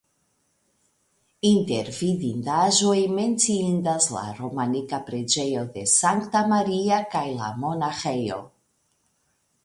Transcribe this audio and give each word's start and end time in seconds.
Inter 1.47 1.89
vidindaĵoj 1.97 2.95
menciindas 3.17 4.07
la 4.13 4.23
romanika 4.37 4.99
preĝejo 5.09 5.65
de 5.75 5.83
Sankta 5.91 6.41
Maria 6.55 6.97
kaj 7.13 7.23
la 7.43 7.51
monaĥejo. 7.65 8.39